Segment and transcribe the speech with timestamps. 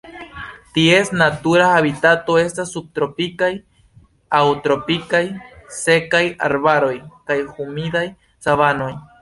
[0.75, 3.51] Ties natura habitato estas subtropikaj
[4.39, 5.23] aŭ tropikaj
[5.83, 6.93] sekaj arbaroj
[7.31, 8.07] kaj humidaj
[8.49, 8.95] savanoj.